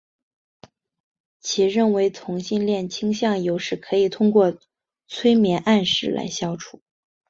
[1.39, 4.57] 其认为同性恋倾向有时可以通过
[5.07, 6.81] 催眠暗示来消除。